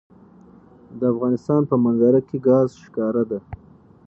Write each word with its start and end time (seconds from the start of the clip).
د 0.99 1.01
افغانستان 1.13 1.61
په 1.69 1.75
منظره 1.83 2.21
کې 2.27 2.37
ګاز 2.47 2.69
ښکاره 2.83 3.23
ده. 3.31 3.39